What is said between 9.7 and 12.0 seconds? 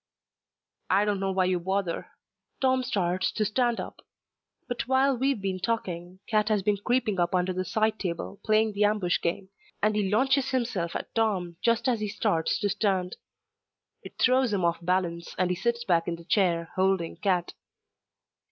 and he launches himself at Tom just as